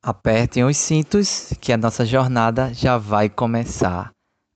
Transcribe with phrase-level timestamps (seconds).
[0.00, 4.12] Apertem os cintos que a nossa jornada já vai começar,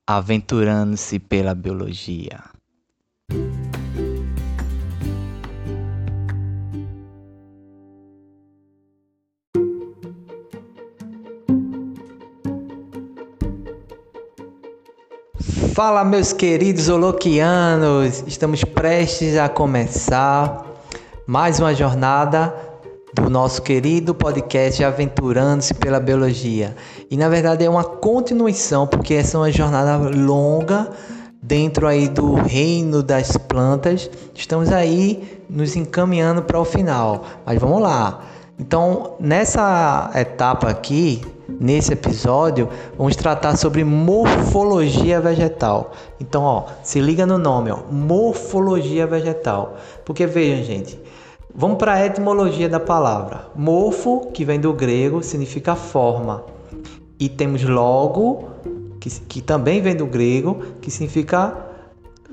[0.07, 2.39] aventurando-se pela biologia.
[15.75, 18.23] Fala, meus queridos holoquianos!
[18.29, 20.65] Estamos prestes a começar
[21.27, 22.72] mais uma jornada
[23.15, 26.75] do nosso querido podcast Aventurando-se pela Biologia.
[27.11, 30.89] E na verdade é uma continuação, porque essa é uma jornada longa
[31.43, 34.11] dentro aí do reino das plantas.
[34.35, 37.25] Estamos aí nos encaminhando para o final.
[37.45, 38.23] Mas vamos lá.
[38.59, 41.21] Então, nessa etapa aqui,
[41.61, 45.93] nesse episódio, vamos tratar sobre morfologia vegetal.
[46.21, 49.77] Então, ó, se liga no nome, ó, morfologia vegetal.
[50.05, 51.02] Porque vejam, gente,
[51.55, 53.47] Vamos para a etimologia da palavra.
[53.55, 56.45] Morfo, que vem do grego, significa forma.
[57.21, 58.49] E temos logo,
[58.99, 61.55] que, que também vem do grego, que significa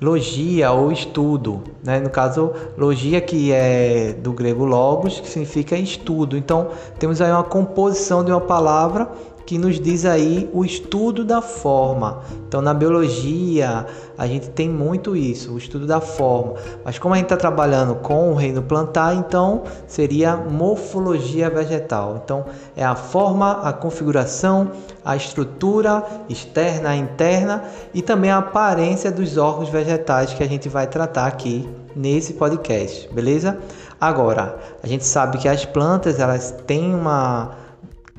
[0.01, 1.61] logia ou estudo.
[1.83, 1.99] Né?
[1.99, 6.37] No caso, logia, que é do grego logos, que significa estudo.
[6.37, 9.09] Então, temos aí uma composição de uma palavra
[9.49, 12.21] que nos diz aí o estudo da forma.
[12.47, 13.83] Então, na biologia,
[14.15, 16.53] a gente tem muito isso, o estudo da forma.
[16.85, 22.21] Mas como a gente está trabalhando com o reino plantar, então seria morfologia vegetal.
[22.23, 22.45] Então,
[22.77, 24.69] é a forma, a configuração,
[25.03, 30.85] a estrutura externa, interna e também a aparência dos órgãos vegetais que a gente vai
[30.85, 33.57] tratar aqui nesse podcast, beleza?
[33.99, 37.58] Agora, a gente sabe que as plantas elas têm uma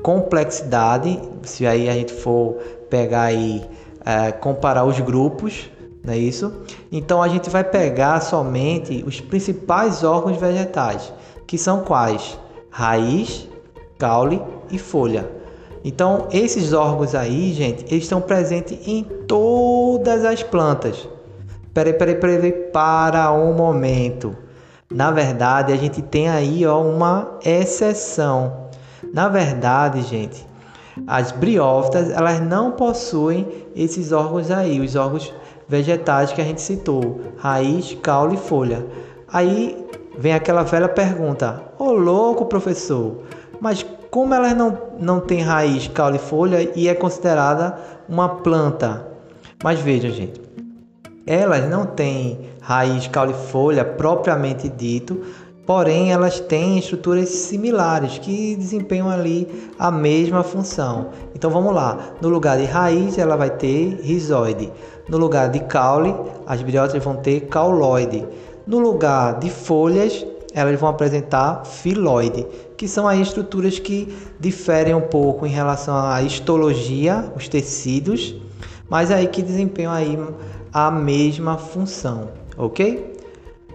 [0.02, 2.54] complexidade, se aí a gente for
[2.88, 3.62] pegar e
[4.04, 5.70] é, comparar os grupos,
[6.04, 6.52] não é isso?
[6.90, 11.12] Então a gente vai pegar somente os principais órgãos vegetais,
[11.46, 12.38] que são quais?
[12.70, 13.48] Raiz,
[13.98, 15.30] caule e folha.
[15.84, 21.08] Então esses órgãos aí, gente, eles estão presentes em todas as plantas.
[21.72, 24.36] Peraí, peraí, peraí, para um momento.
[24.90, 28.69] Na verdade, a gente tem aí ó, uma exceção.
[29.12, 30.46] Na verdade, gente,
[31.06, 35.32] as briófitas elas não possuem esses órgãos aí, os órgãos
[35.68, 38.84] vegetais que a gente citou, raiz, caule e folha.
[39.32, 39.86] Aí
[40.18, 43.22] vem aquela velha pergunta: "Ô oh, louco, professor,
[43.60, 47.78] mas como elas não não têm raiz, caule e folha e é considerada
[48.08, 49.06] uma planta?"
[49.62, 50.40] Mas veja, gente,
[51.26, 55.22] elas não têm raiz, caule e folha propriamente dito,
[55.70, 59.46] porém elas têm estruturas similares que desempenham ali
[59.78, 61.10] a mesma função.
[61.32, 64.68] Então vamos lá, no lugar de raiz ela vai ter rizoide,
[65.08, 66.12] no lugar de caule
[66.44, 68.26] as briófitas vão ter cauloide,
[68.66, 72.44] no lugar de folhas elas vão apresentar filoide,
[72.76, 78.34] que são aí estruturas que diferem um pouco em relação à histologia, os tecidos,
[78.88, 80.18] mas aí que desempenham aí
[80.72, 83.20] a mesma função, ok?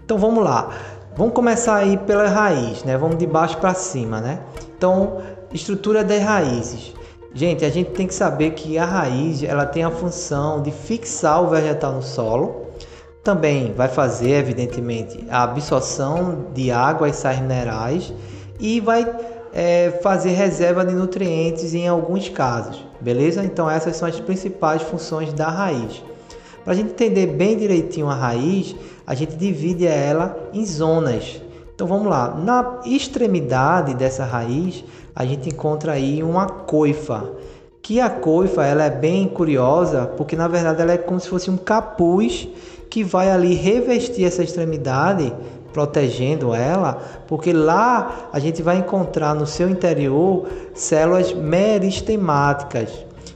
[0.04, 0.70] Então vamos lá.
[1.18, 2.98] Vamos começar aí pela raiz, né?
[2.98, 4.42] Vamos de baixo para cima, né?
[4.78, 5.22] Então,
[5.54, 6.94] estrutura das raízes.
[7.34, 11.42] Gente, a gente tem que saber que a raiz ela tem a função de fixar
[11.42, 12.66] o vegetal no solo.
[13.24, 18.14] Também vai fazer, evidentemente, a absorção de água e sais minerais
[18.60, 19.10] e vai
[19.54, 23.42] é, fazer reserva de nutrientes em alguns casos, beleza?
[23.42, 26.04] Então essas são as principais funções da raiz.
[26.66, 31.40] Para a gente entender bem direitinho a raiz, a gente divide ela em zonas.
[31.76, 34.84] Então vamos lá, na extremidade dessa raiz,
[35.16, 37.30] a gente encontra aí uma coifa.
[37.84, 41.52] Que a coifa ela é bem curiosa, porque na verdade ela é como se fosse
[41.52, 42.48] um capuz
[42.90, 45.32] que vai ali revestir essa extremidade,
[45.72, 52.90] protegendo ela, porque lá a gente vai encontrar no seu interior células meristemáticas,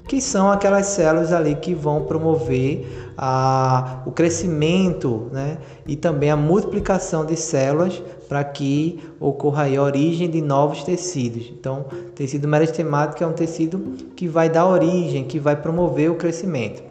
[0.07, 6.37] que são aquelas células ali que vão promover a, o crescimento né, e também a
[6.37, 11.51] multiplicação de células para que ocorra a origem de novos tecidos.
[11.51, 11.85] Então,
[12.15, 16.81] tecido meristemático é um tecido que vai dar origem, que vai promover o crescimento.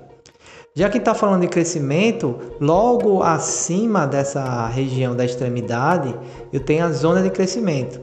[0.74, 6.14] Já que está falando de crescimento, logo acima dessa região da extremidade,
[6.52, 7.98] eu tenho a zona de crescimento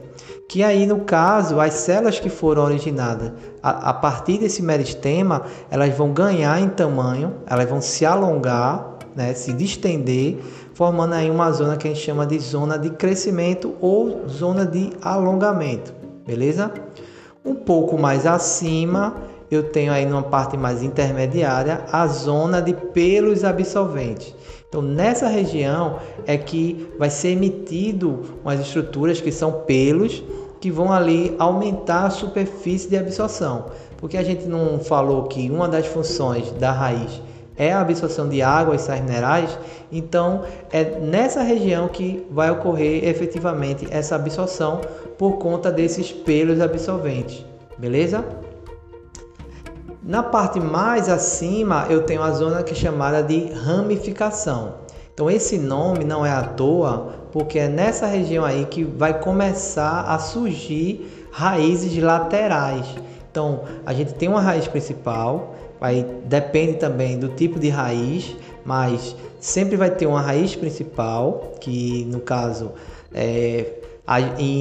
[0.48, 3.32] que aí no caso as células que foram originadas
[3.62, 9.34] a, a, partir desse meristema elas vão ganhar em tamanho, elas vão se alongar, né,
[9.34, 10.38] se distender,
[10.74, 14.90] formando aí uma zona que a gente chama de zona de crescimento ou zona de
[15.02, 15.92] alongamento,
[16.26, 16.70] beleza?
[17.44, 19.14] Um pouco mais acima
[19.50, 24.34] eu tenho aí numa parte mais intermediária a zona de pelos absorventes.
[24.68, 30.22] Então, nessa região é que vai ser emitido umas estruturas que são pelos
[30.60, 33.66] que vão ali aumentar a superfície de absorção.
[33.98, 37.22] Porque a gente não falou que uma das funções da raiz
[37.56, 39.58] é a absorção de água e sais minerais,
[39.90, 44.80] então é nessa região que vai ocorrer efetivamente essa absorção
[45.16, 47.44] por conta desses pelos absorventes,
[47.78, 48.22] beleza?
[50.06, 54.74] Na parte mais acima eu tenho a zona que é chamada de ramificação.
[55.12, 60.02] Então esse nome não é à toa, porque é nessa região aí que vai começar
[60.02, 62.86] a surgir raízes laterais.
[63.30, 69.14] Então a gente tem uma raiz principal, Aí depende também do tipo de raiz, mas
[69.40, 72.72] sempre vai ter uma raiz principal, que no caso,
[73.14, 73.72] é,
[74.06, 74.16] a,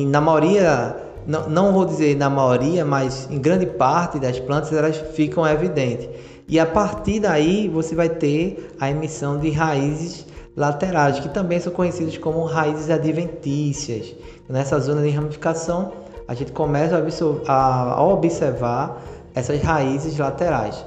[0.08, 0.96] na maioria,
[1.28, 6.08] não, não vou dizer na maioria, mas em grande parte das plantas elas ficam evidentes.
[6.48, 10.26] E a partir daí você vai ter a emissão de raízes
[10.56, 14.16] laterais, que também são conhecidas como raízes adventícias.
[14.48, 15.92] Nessa zona de ramificação,
[16.28, 16.96] a gente começa
[17.48, 19.02] a observar
[19.34, 20.86] essas raízes laterais.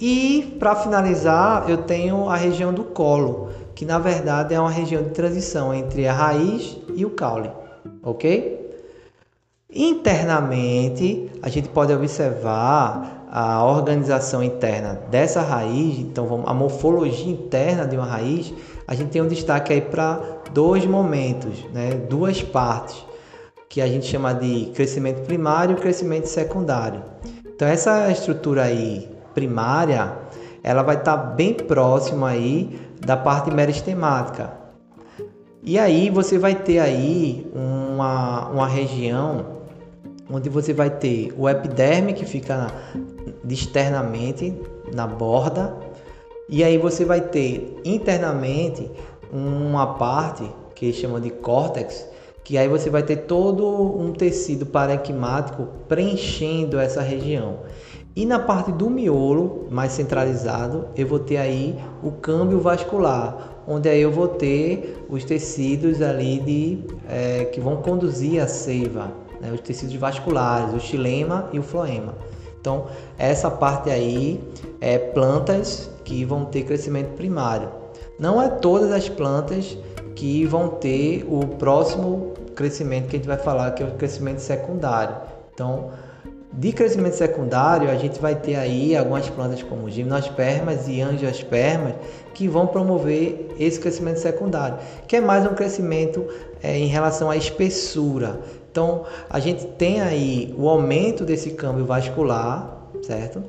[0.00, 5.02] E para finalizar, eu tenho a região do colo, que na verdade é uma região
[5.02, 7.50] de transição entre a raiz e o caule,
[8.02, 8.57] ok?
[9.70, 17.94] Internamente, a gente pode observar a organização interna dessa raiz, então a morfologia interna de
[17.94, 18.54] uma raiz,
[18.86, 20.22] a gente tem um destaque aí para
[20.54, 21.90] dois momentos, né?
[22.08, 23.04] duas partes,
[23.68, 27.02] que a gente chama de crescimento primário e crescimento secundário.
[27.54, 30.16] Então essa estrutura aí primária,
[30.62, 34.50] ela vai estar tá bem próxima aí da parte meristemática.
[35.62, 39.57] E aí você vai ter aí uma, uma região
[40.30, 42.68] onde você vai ter o epiderme que fica
[43.48, 44.54] externamente
[44.94, 45.74] na borda
[46.48, 48.90] e aí você vai ter internamente
[49.30, 52.06] uma parte que chama de córtex,
[52.42, 57.58] que aí você vai ter todo um tecido parenquimático preenchendo essa região.
[58.16, 63.88] E na parte do miolo, mais centralizado, eu vou ter aí o câmbio vascular, onde
[63.88, 66.78] aí eu vou ter os tecidos ali de,
[67.08, 69.52] é, que vão conduzir a seiva, né?
[69.52, 72.14] os tecidos vasculares, o xilema e o floema.
[72.60, 72.86] Então,
[73.16, 74.40] essa parte aí
[74.80, 77.68] é plantas que vão ter crescimento primário.
[78.18, 79.78] Não é todas as plantas
[80.14, 84.40] que vão ter o próximo crescimento que a gente vai falar, que é o crescimento
[84.40, 85.14] secundário.
[85.54, 85.90] Então,
[86.52, 91.94] de crescimento secundário, a gente vai ter aí algumas plantas como gimnospermas e angiospermas
[92.34, 96.26] que vão promover esse crescimento secundário, que é mais um crescimento
[96.62, 98.40] é, em relação à espessura.
[98.78, 103.42] Então, a gente tem aí o aumento desse câmbio vascular, certo?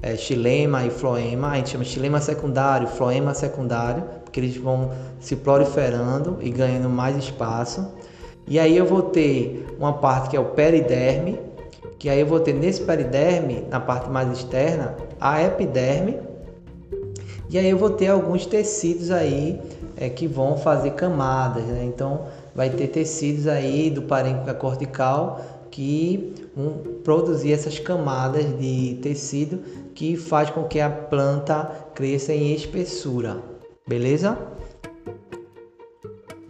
[0.00, 5.34] É, xilema e floema, a gente chama xilema secundário, floema secundário, porque eles vão se
[5.34, 7.92] proliferando e ganhando mais espaço.
[8.46, 11.40] E aí eu vou ter uma parte que é o periderme,
[11.98, 16.20] que aí eu vou ter nesse periderme, na parte mais externa, a epiderme,
[17.50, 19.60] e aí eu vou ter alguns tecidos aí
[19.96, 21.82] é, que vão fazer camadas, né?
[21.84, 25.40] Então vai ter tecidos aí do parênquima cortical
[25.70, 29.60] que vão produzir essas camadas de tecido
[29.94, 33.42] que faz com que a planta cresça em espessura,
[33.86, 34.38] beleza?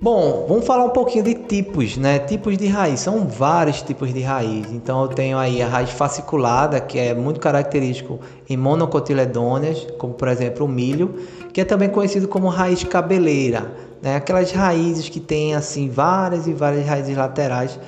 [0.03, 2.19] Bom, vamos falar um pouquinho de tipos, né?
[2.19, 2.99] Tipos de raiz.
[2.99, 4.69] São vários tipos de raiz.
[4.73, 8.19] Então eu tenho aí a raiz fasciculada, que é muito característico
[8.51, 11.15] em monocotiledôneas, como por exemplo o milho,
[11.53, 13.71] que é também conhecido como raiz cabeleira,
[14.03, 14.17] né?
[14.17, 17.79] Aquelas raízes que têm assim várias e várias raízes laterais.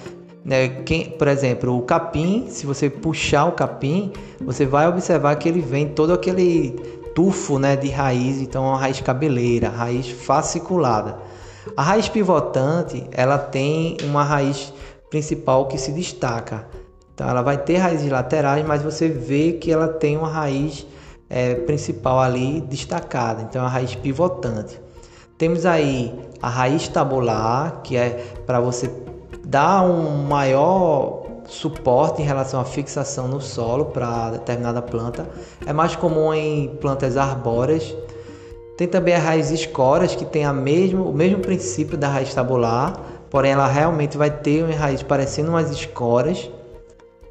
[0.44, 0.68] Né?
[0.68, 5.60] Quem, por exemplo, o capim, se você puxar o capim, você vai observar que ele
[5.60, 6.70] vem todo aquele
[7.14, 11.16] tufo, né, de raiz, então é uma raiz cabeleira, raiz fasciculada.
[11.76, 14.72] A raiz pivotante, ela tem uma raiz
[15.08, 16.66] principal que se destaca.
[17.14, 20.84] Então ela vai ter raízes laterais, mas você vê que ela tem uma raiz
[21.30, 23.42] é, principal ali destacada.
[23.42, 24.83] Então é a raiz pivotante.
[25.36, 28.90] Temos aí a raiz tabular, que é para você
[29.44, 35.28] dar um maior suporte em relação à fixação no solo para determinada planta.
[35.66, 37.94] É mais comum em plantas arbóreas
[38.76, 43.00] tem também a raiz escoras, que tem a mesmo, o mesmo princípio da raiz tabular,
[43.30, 46.50] porém ela realmente vai ter uma raiz parecendo umas escoras,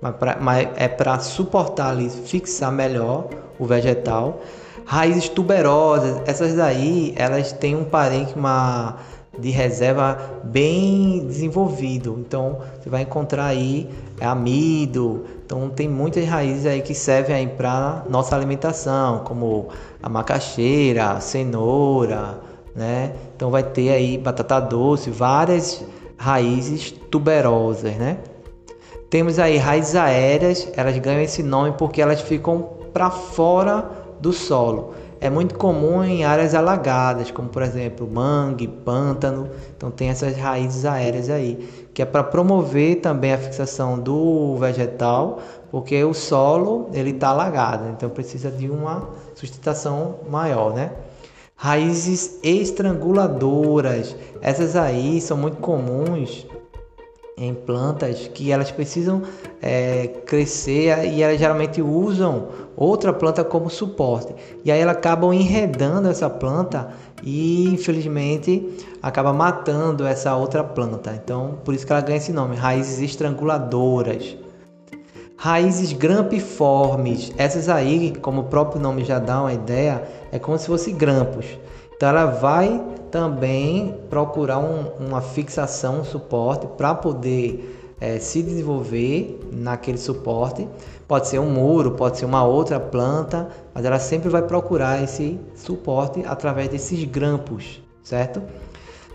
[0.02, 3.28] mas, pra, mas é para suportar ali, fixar melhor
[3.60, 4.40] o vegetal.
[4.86, 8.98] Raízes tuberosas, essas daí, elas têm um parênquima
[9.38, 12.18] de reserva bem desenvolvido.
[12.20, 13.90] Então, você vai encontrar aí
[14.22, 15.26] amido.
[15.46, 19.70] Então, tem muitas raízes aí que servem aí para nossa alimentação, como
[20.02, 22.40] a macaxeira, cenoura,
[22.76, 23.14] né?
[23.36, 25.84] Então vai ter aí batata doce, várias
[26.18, 28.18] raízes tuberosas, né?
[29.10, 34.94] Temos aí raízes aéreas, elas ganham esse nome porque elas ficam para fora do solo.
[35.20, 39.50] É muito comum em áreas alagadas, como por exemplo mangue, pântano.
[39.76, 45.40] Então tem essas raízes aéreas aí, que é para promover também a fixação do vegetal,
[45.70, 50.92] porque o solo ele está alagado, então precisa de uma sustentação maior, né?
[51.56, 56.46] Raízes estranguladoras, essas aí são muito comuns
[57.38, 59.24] em plantas que elas precisam
[59.62, 64.34] é, crescer e elas geralmente usam outra planta como suporte.
[64.64, 66.90] E aí elas acabam enredando essa planta
[67.24, 71.20] e infelizmente acaba matando essa outra planta.
[71.24, 74.38] Então por isso que ela ganha esse nome, raízes estranguladoras.
[75.36, 80.68] Raízes grampiformes, essas aí, como o próprio nome já dá uma ideia, é como se
[80.68, 81.46] fosse grampos.
[81.96, 89.40] Então ela vai também procurar um, uma fixação, um suporte para poder é, se desenvolver
[89.52, 90.68] naquele suporte.
[91.08, 95.40] Pode ser um muro, pode ser uma outra planta, mas ela sempre vai procurar esse
[95.56, 98.42] suporte através desses grampos, certo?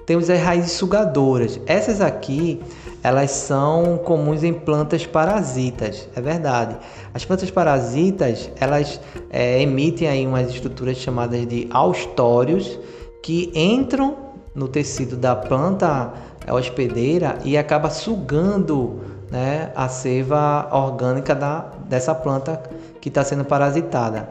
[0.09, 1.61] Temos as raízes sugadoras.
[1.67, 2.63] Essas aqui,
[3.03, 6.79] elas são comuns em plantas parasitas, é verdade.
[7.13, 8.99] As plantas parasitas, elas
[9.29, 12.81] é, emitem aí umas estruturas chamadas de austórios,
[13.23, 14.17] que entram
[14.55, 16.11] no tecido da planta
[16.51, 19.01] hospedeira e acaba sugando
[19.31, 22.63] né, a seiva orgânica da, dessa planta
[22.99, 24.27] que está sendo parasitada.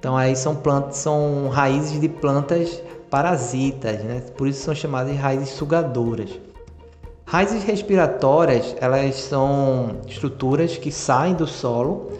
[0.00, 4.22] Então aí são plantas, são raízes de plantas parasitas, né?
[4.38, 6.30] por isso são chamadas de raízes sugadoras.
[7.26, 12.12] Raízes respiratórias, elas são estruturas que saem do solo,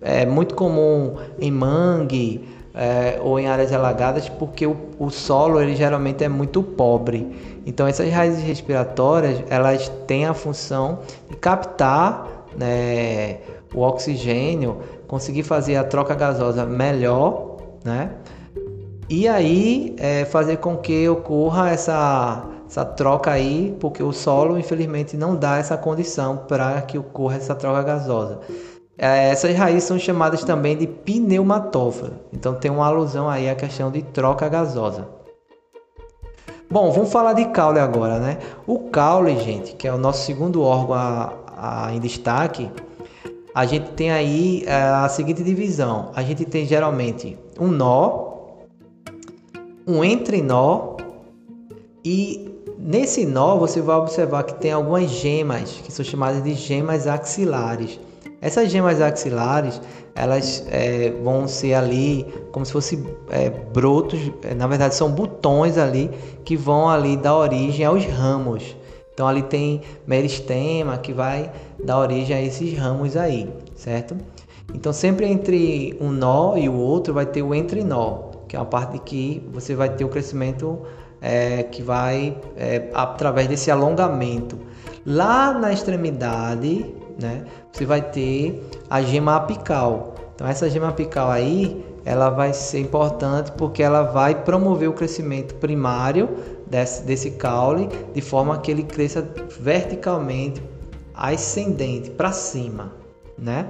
[0.00, 5.74] é muito comum em mangue, é, ou em áreas alagadas, porque o, o, solo ele
[5.74, 7.60] geralmente é muito pobre.
[7.66, 13.38] Então essas raízes respiratórias elas têm a função de captar né,
[13.74, 18.10] o oxigênio, conseguir fazer a troca gasosa melhor, né?
[19.08, 25.16] E aí é, fazer com que ocorra essa, essa troca aí, porque o solo infelizmente
[25.16, 28.40] não dá essa condição para que ocorra essa troca gasosa.
[28.98, 32.14] É, essas raízes são chamadas também de pneumatófora.
[32.32, 35.06] Então tem uma alusão aí à questão de troca gasosa.
[36.68, 38.38] Bom, vamos falar de caule agora, né?
[38.66, 42.68] O caule, gente, que é o nosso segundo órgão a, a, em destaque,
[43.54, 46.10] a gente tem aí é, a seguinte divisão.
[46.12, 48.25] A gente tem geralmente um nó,
[49.86, 50.96] um entrenó
[52.04, 57.06] e nesse nó você vai observar que tem algumas gemas que são chamadas de gemas
[57.06, 58.00] axilares.
[58.40, 59.80] Essas gemas axilares,
[60.14, 65.78] elas é, vão ser ali como se fossem é, brotos, é, na verdade são botões
[65.78, 66.10] ali
[66.44, 68.76] que vão ali dar origem aos ramos.
[69.14, 71.50] Então ali tem meristema que vai
[71.82, 74.16] dar origem a esses ramos aí, certo?
[74.74, 78.66] Então sempre entre um nó e o outro vai ter o entrenó, que é uma
[78.66, 80.82] parte que você vai ter o crescimento
[81.20, 84.58] é, que vai é, através desse alongamento.
[85.04, 87.44] Lá na extremidade né?
[87.72, 90.14] Você vai ter a gema apical.
[90.34, 95.54] Então essa gema apical aí, ela vai ser importante porque ela vai promover o crescimento
[95.56, 96.28] primário
[96.66, 99.26] desse, desse caule de forma que ele cresça
[99.58, 100.62] verticalmente
[101.14, 102.92] ascendente para cima,
[103.38, 103.66] né?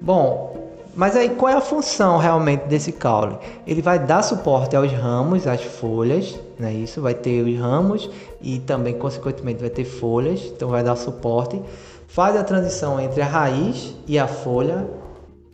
[0.00, 0.51] Bom,
[0.94, 3.38] mas aí qual é a função realmente desse caule?
[3.66, 6.72] Ele vai dar suporte aos ramos, às folhas, né?
[6.72, 11.60] Isso vai ter os ramos e também consequentemente vai ter folhas, então vai dar suporte
[12.12, 14.86] faz a transição entre a raiz e a folha.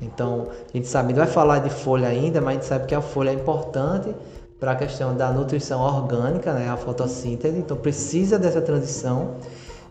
[0.02, 2.95] Então, a gente sabe, não vai falar de folha ainda, mas a gente sabe que
[2.95, 4.12] a folha é importante
[4.59, 9.37] para a questão da nutrição orgânica, né, a fotossíntese, então precisa dessa transição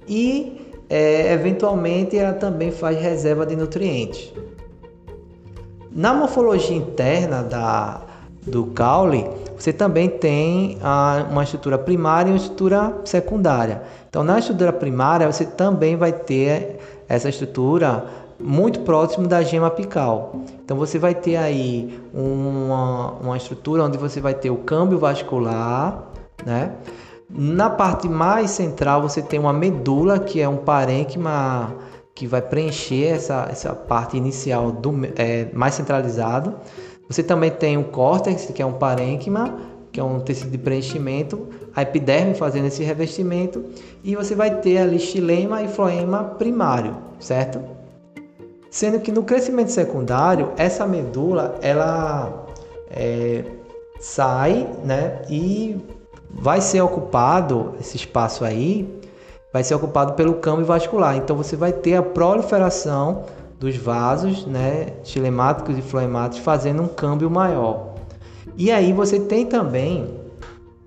[0.05, 4.33] e é, eventualmente ela também faz reserva de nutrientes.
[5.97, 8.01] Na morfologia interna da,
[8.45, 9.27] do caule,
[9.57, 13.81] você também tem a, uma estrutura primária e uma estrutura secundária.
[14.07, 16.77] Então, na estrutura primária, você também vai ter
[17.09, 18.05] essa estrutura
[18.39, 20.35] muito próximo da gema apical.
[20.63, 26.03] Então, você vai ter aí uma, uma estrutura onde você vai ter o câmbio vascular,
[26.45, 26.73] né?
[27.27, 31.73] Na parte mais central, você tem uma medula, que é um parênquima
[32.17, 36.55] que vai preencher essa, essa parte inicial do, é, mais centralizado.
[37.07, 39.59] Você também tem o córtex, que é um parênquima,
[39.91, 43.63] que é um tecido de preenchimento, a epiderme fazendo esse revestimento,
[44.03, 47.61] e você vai ter ali xilema e floema primário, certo?
[48.71, 52.47] Sendo que no crescimento secundário, essa medula, ela
[52.89, 53.43] é,
[53.99, 55.77] sai, né, e
[56.31, 58.96] vai ser ocupado esse espaço aí,
[59.57, 61.17] vai ser ocupado pelo câmbio vascular.
[61.17, 63.23] Então você vai ter a proliferação
[63.59, 67.95] dos vasos, né, xilemáticos e floemáticos, fazendo um câmbio maior.
[68.55, 70.13] E aí você tem também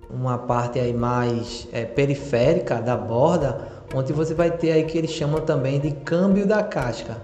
[0.08, 3.58] uma parte aí mais é, periférica da borda,
[3.92, 7.16] onde você vai ter aí que eles chamam também de câmbio da casca.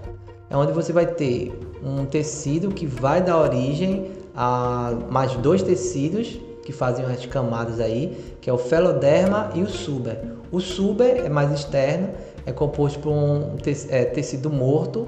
[0.49, 6.41] É onde você vai ter um tecido que vai dar origem a mais dois tecidos
[6.67, 10.19] que fazem as camadas aí, que é o feloderma e o suber.
[10.51, 12.09] O suber é mais externo,
[12.45, 13.55] é composto por um
[13.87, 15.07] é, tecido morto,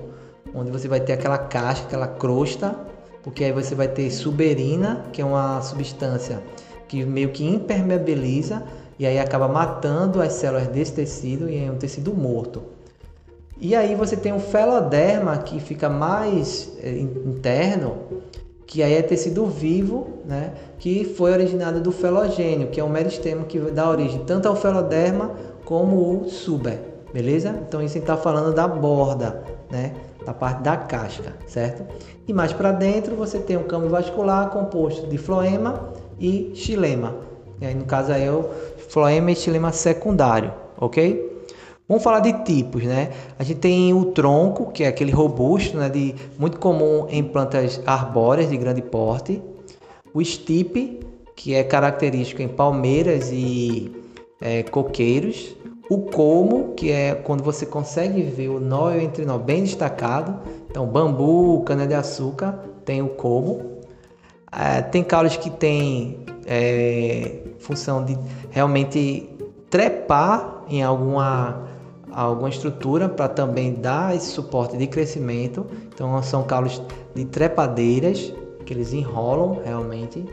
[0.56, 2.74] onde você vai ter aquela casca, aquela crosta,
[3.22, 6.42] porque aí você vai ter suberina, que é uma substância
[6.88, 8.64] que meio que impermeabiliza
[8.98, 12.64] e aí acaba matando as células desse tecido e é um tecido morto.
[13.60, 17.98] E aí você tem o feloderma que fica mais é, interno,
[18.70, 23.44] que aí é tecido vivo, né, que foi originado do felogênio, que é um meristema
[23.46, 25.32] que dá origem tanto ao feloderma
[25.66, 26.80] como o suber,
[27.12, 27.50] beleza?
[27.68, 31.84] Então isso está falando da borda, né, da parte da casca, certo?
[32.28, 37.16] E mais para dentro você tem um câmbio vascular composto de floema e xilema.
[37.60, 38.52] E aí no caso aí é o
[38.88, 41.29] floema e xilema secundário, ok?
[41.90, 43.10] Vamos falar de tipos, né?
[43.40, 47.82] A gente tem o tronco, que é aquele robusto, né, de muito comum em plantas
[47.84, 49.42] arbóreas de grande porte.
[50.14, 51.00] O estipe,
[51.36, 53.92] que é característico em palmeiras e
[54.40, 55.56] é, coqueiros.
[55.90, 60.40] O colmo, que é quando você consegue ver o nó e o entrenó bem destacado.
[60.70, 63.80] Então, bambu, cana-de-açúcar, tem o colmo.
[64.52, 68.16] É, tem caules que tem é, função de
[68.52, 69.28] realmente
[69.72, 71.68] trepar em alguma
[72.24, 75.66] alguma estrutura para também dar esse suporte de crescimento.
[75.94, 76.82] Então são caules
[77.16, 78.34] de trepadeiras
[78.66, 80.26] que eles enrolam realmente.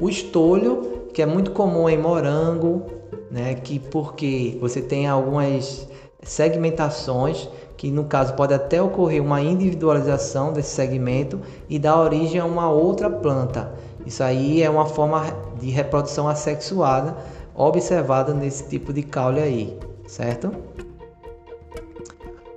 [0.00, 2.82] O estolho, que é muito comum em morango,
[3.30, 5.88] né, que porque você tem algumas
[6.22, 12.44] segmentações que no caso pode até ocorrer uma individualização desse segmento e dar origem a
[12.44, 13.72] uma outra planta.
[14.04, 15.24] Isso aí é uma forma
[15.60, 17.16] de reprodução assexuada
[17.54, 20.52] observada nesse tipo de caule aí certo?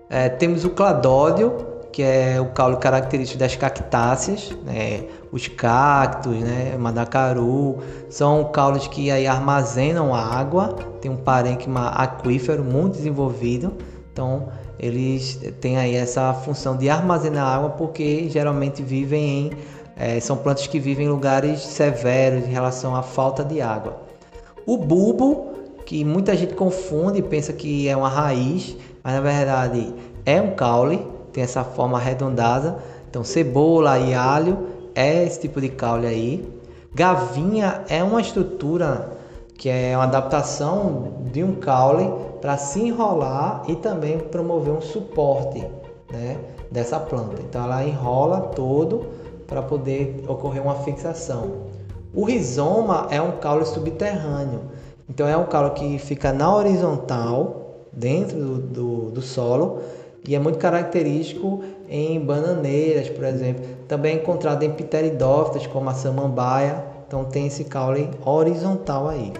[0.09, 1.55] É, temos o cladódio,
[1.91, 5.05] que é o caule característico das cactáceas, né?
[5.31, 6.75] os cactos, né?
[6.77, 7.77] mandacaru,
[8.09, 13.73] são caules que aí armazenam água, tem um parênquima aquífero muito desenvolvido,
[14.11, 19.51] então eles têm aí essa função de armazenar água porque geralmente vivem em
[19.95, 24.01] é, são plantas que vivem em lugares severos em relação à falta de água.
[24.65, 25.52] O bulbo
[25.93, 29.93] que muita gente confunde e pensa que é uma raiz, mas na verdade
[30.25, 32.79] é um caule, tem essa forma arredondada.
[33.07, 34.57] Então cebola e alho
[34.95, 36.51] é esse tipo de caule aí.
[36.95, 39.19] Gavinha é uma estrutura
[39.55, 45.63] que é uma adaptação de um caule para se enrolar e também promover um suporte
[46.11, 46.39] né,
[46.71, 47.39] dessa planta.
[47.39, 49.09] Então ela enrola todo
[49.45, 51.67] para poder ocorrer uma fixação.
[52.15, 54.73] O rizoma é um caule subterrâneo.
[55.09, 59.81] Então é um caule que fica na horizontal, dentro do, do, do solo,
[60.27, 63.65] e é muito característico em bananeiras, por exemplo.
[63.87, 66.83] Também é encontrado em pteridófitas, como a samambaia.
[67.05, 69.33] Então tem esse caule horizontal aí.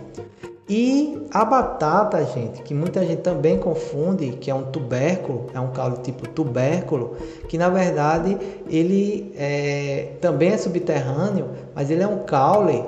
[0.67, 5.71] E a batata, gente, que muita gente também confunde, que é um tubérculo, é um
[5.71, 7.17] caule tipo tubérculo,
[7.49, 8.37] que na verdade
[8.69, 12.83] ele é, também é subterrâneo, mas ele é um caule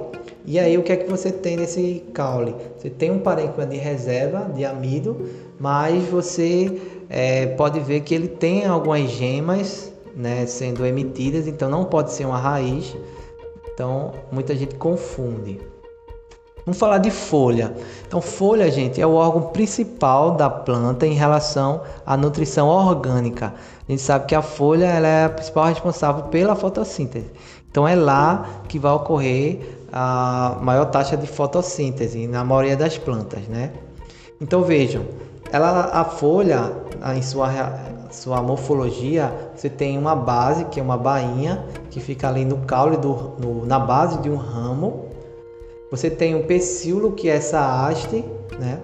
[0.46, 2.56] e aí o que é que você tem nesse caule?
[2.78, 5.30] Você tem um parênquima de reserva de amido,
[5.60, 6.80] mas você
[7.10, 12.26] é, pode ver que ele tem algumas gemas né, sendo emitidas, então não pode ser
[12.26, 12.96] uma raiz.
[13.74, 15.60] Então muita gente confunde.
[16.66, 17.76] Vamos falar de folha.
[18.08, 23.54] Então, folha, gente, é o órgão principal da planta em relação à nutrição orgânica.
[23.88, 27.30] A gente sabe que a folha ela é a principal responsável pela fotossíntese.
[27.70, 33.48] Então, é lá que vai ocorrer a maior taxa de fotossíntese na maioria das plantas,
[33.48, 33.72] né?
[34.42, 35.06] Então vejam,
[35.50, 36.74] ela, a folha,
[37.16, 37.50] em sua,
[38.12, 42.98] sua morfologia, você tem uma base, que é uma bainha, que fica ali no caule,
[42.98, 45.06] do, no, na base de um ramo.
[45.90, 48.26] Você tem um pecíolo, que é essa haste,
[48.60, 48.82] né?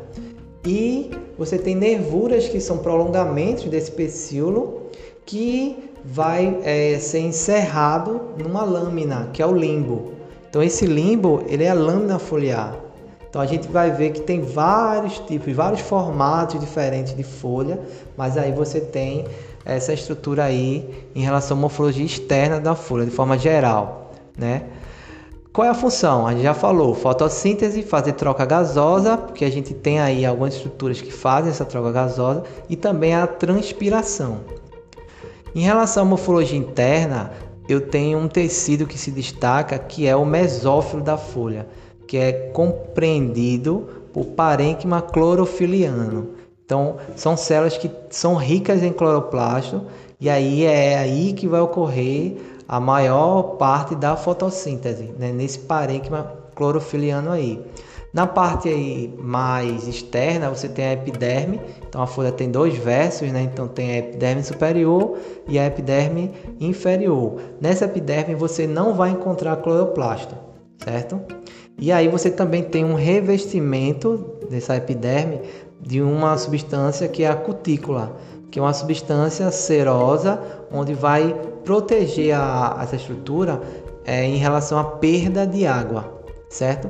[0.65, 4.83] E você tem nervuras, que são prolongamentos desse pecíolo,
[5.25, 10.20] que vai é, ser encerrado numa lâmina, que é o limbo.
[10.51, 12.75] Então esse limbo, ele é a lâmina foliar.
[13.29, 17.79] Então a gente vai ver que tem vários tipos, vários formatos diferentes de folha,
[18.17, 19.23] mas aí você tem
[19.63, 24.63] essa estrutura aí em relação à morfologia externa da folha, de forma geral, né?
[25.53, 26.27] Qual é a função?
[26.27, 30.99] A gente já falou, fotossíntese, fazer troca gasosa, porque a gente tem aí algumas estruturas
[30.99, 34.39] que fazem essa troca gasosa, e também a transpiração.
[35.55, 37.31] Em relação à morfologia interna,
[37.71, 41.67] eu tenho um tecido que se destaca, que é o mesófilo da folha,
[42.07, 46.29] que é compreendido por parênquima clorofiliano.
[46.65, 49.85] Então, são células que são ricas em cloroplasto
[50.19, 55.31] e aí é aí que vai ocorrer a maior parte da fotossíntese, né?
[55.31, 57.61] nesse parênquima clorofiliano aí.
[58.13, 61.61] Na parte aí mais externa, você tem a epiderme.
[61.87, 63.41] Então a folha tem dois versos, né?
[63.41, 67.39] Então tem a epiderme superior e a epiderme inferior.
[67.61, 70.35] Nessa epiderme você não vai encontrar cloroplasto,
[70.83, 71.21] certo?
[71.79, 75.41] E aí você também tem um revestimento dessa epiderme
[75.79, 78.15] de uma substância que é a cutícula,
[78.51, 80.39] que é uma substância serosa
[80.71, 83.61] onde vai proteger a, essa estrutura
[84.05, 86.11] é, em relação à perda de água,
[86.49, 86.89] certo?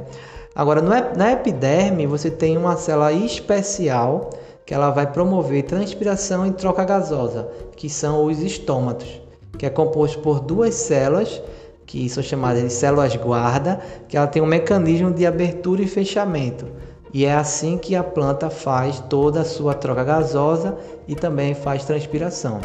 [0.54, 4.30] Agora, na epiderme, você tem uma célula especial
[4.66, 9.22] que ela vai promover transpiração e troca gasosa, que são os estômatos,
[9.58, 11.42] que é composto por duas células,
[11.86, 16.66] que são chamadas de células guarda, que ela tem um mecanismo de abertura e fechamento.
[17.14, 21.84] E é assim que a planta faz toda a sua troca gasosa e também faz
[21.84, 22.62] transpiração.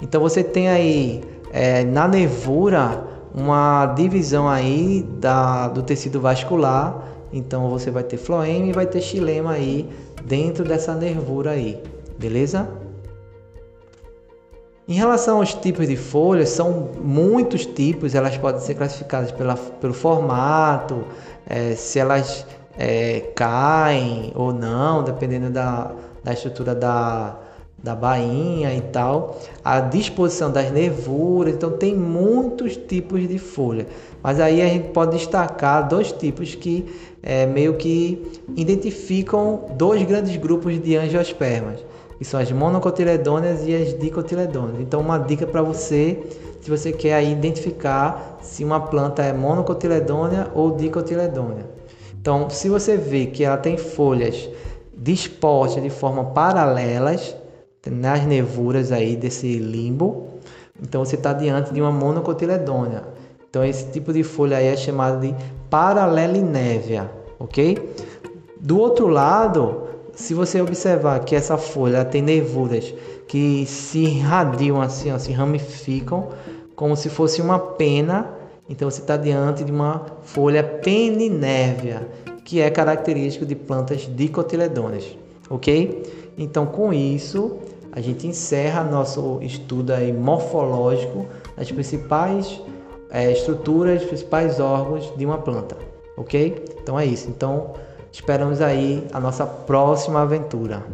[0.00, 7.02] Então você tem aí é, na nervura uma divisão aí da, do tecido vascular.
[7.32, 9.88] Então você vai ter floema e vai ter xilema aí
[10.24, 11.82] dentro dessa nervura aí,
[12.16, 12.68] beleza?
[14.86, 19.94] Em relação aos tipos de folhas, são muitos tipos, elas podem ser classificadas pela, pelo
[19.94, 21.04] formato,
[21.46, 22.46] é, se elas
[22.78, 25.90] é, caem ou não, dependendo da,
[26.22, 27.34] da estrutura da,
[27.84, 33.86] da bainha e tal, a disposição das nervuras, então tem muitos tipos de folha.
[34.22, 36.86] Mas aí a gente pode destacar dois tipos que
[37.22, 41.84] é, meio que identificam dois grandes grupos de angiospermas,
[42.16, 44.80] que são as monocotiledôneas e as dicotiledôneas.
[44.80, 46.22] Então uma dica para você,
[46.62, 51.66] se você quer aí identificar se uma planta é monocotiledônea ou dicotiledônea.
[52.18, 54.48] Então, se você vê que ela tem folhas
[54.96, 57.36] dispostas de forma paralelas,
[57.90, 60.28] nas nervuras aí desse limbo.
[60.82, 63.02] Então você está diante de uma monocotiledônia.
[63.48, 65.34] Então esse tipo de folha aí é chamado de
[65.70, 67.78] paralelinévia, ok?
[68.60, 69.82] Do outro lado,
[70.14, 72.94] se você observar que essa folha tem nervuras
[73.28, 76.28] que se irradiam assim, ó, se ramificam
[76.74, 78.30] como se fosse uma pena,
[78.68, 82.08] então você está diante de uma folha peninévia,
[82.44, 85.16] que é característico de plantas dicotiledôneas,
[85.48, 86.02] ok?
[86.36, 87.58] Então com isso
[87.94, 91.26] a gente encerra nosso estudo aí morfológico
[91.56, 92.60] das principais
[93.08, 95.76] é, estruturas, principais órgãos de uma planta,
[96.16, 96.64] ok?
[96.82, 97.30] Então é isso.
[97.30, 97.74] Então
[98.10, 100.84] esperamos aí a nossa próxima aventura.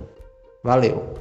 [0.63, 1.15] Valeu!